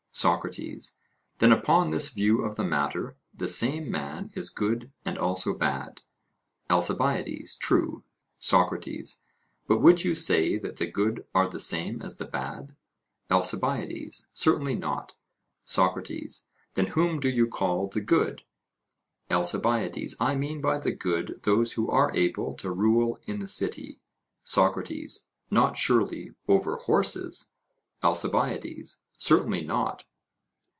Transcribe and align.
SOCRATES: 0.13 0.97
Then 1.37 1.53
upon 1.53 1.89
this 1.89 2.09
view 2.09 2.41
of 2.43 2.55
the 2.55 2.65
matter 2.65 3.15
the 3.33 3.47
same 3.47 3.89
man 3.89 4.29
is 4.33 4.49
good 4.49 4.91
and 5.05 5.17
also 5.17 5.53
bad? 5.53 6.01
ALCIBIADES: 6.69 7.55
True. 7.55 8.03
SOCRATES: 8.37 9.21
But 9.67 9.79
would 9.81 10.03
you 10.03 10.13
say 10.13 10.57
that 10.59 10.75
the 10.75 10.85
good 10.85 11.25
are 11.33 11.47
the 11.47 11.59
same 11.59 12.01
as 12.01 12.17
the 12.17 12.25
bad? 12.25 12.75
ALCIBIADES: 13.29 14.27
Certainly 14.33 14.75
not. 14.75 15.15
SOCRATES: 15.63 16.49
Then 16.73 16.87
whom 16.87 17.21
do 17.21 17.29
you 17.29 17.47
call 17.47 17.87
the 17.87 18.01
good? 18.01 18.41
ALCIBIADES: 19.31 20.17
I 20.19 20.35
mean 20.35 20.59
by 20.59 20.77
the 20.77 20.91
good 20.91 21.39
those 21.43 21.71
who 21.73 21.89
are 21.89 22.13
able 22.13 22.53
to 22.55 22.69
rule 22.69 23.17
in 23.27 23.39
the 23.39 23.47
city. 23.47 24.01
SOCRATES: 24.43 25.29
Not, 25.49 25.77
surely, 25.77 26.31
over 26.49 26.75
horses? 26.75 27.53
ALCIBIADES: 28.03 29.03
Certainly 29.17 29.61
not. 29.61 30.03